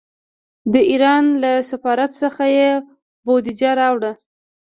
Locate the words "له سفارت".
1.43-2.11